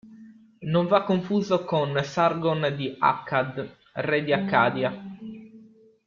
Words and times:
Non 0.61 0.87
va 0.87 1.03
confuso 1.03 1.63
con 1.63 1.95
Sargon 2.03 2.73
di 2.75 2.95
Akkad, 2.97 3.75
re 3.93 4.23
di 4.23 4.33
Accadia. 4.33 4.99